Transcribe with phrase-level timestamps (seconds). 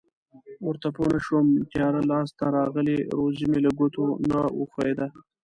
[0.67, 5.07] ورته پوه نشوم تیاره لاس ته راغلې روزي مې له ګوتو نه و ښویېده.